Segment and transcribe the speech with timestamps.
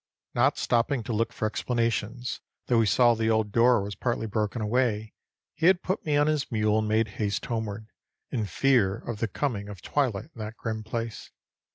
[0.33, 4.59] Not stopping to look for explanations, though he saw the old door was partly broken
[4.59, 5.13] away,
[5.53, 7.85] he had put me on his mule and made haste homeward,
[8.31, 11.29] in fear of the coming of twilight in that grim place.